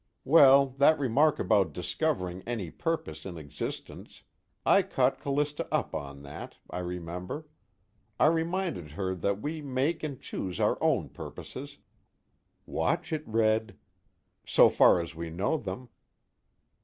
[0.25, 4.23] Well, that remark about discovering any purpose in existence
[4.65, 7.45] I caught Callista up on that, I remember.
[8.19, 11.77] I reminded her that we make and choose our own purposes"
[12.65, 13.77] (Watch it, Red!)
[14.43, 15.89] "so far as we know them."